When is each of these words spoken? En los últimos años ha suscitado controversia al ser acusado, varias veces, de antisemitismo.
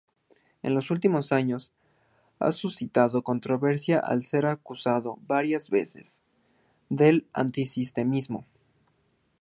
En 0.63 0.73
los 0.73 0.89
últimos 0.89 1.31
años 1.31 1.71
ha 2.39 2.51
suscitado 2.53 3.21
controversia 3.21 3.99
al 3.99 4.23
ser 4.23 4.47
acusado, 4.47 5.19
varias 5.27 5.69
veces, 5.69 6.21
de 6.89 7.23
antisemitismo. 7.33 8.43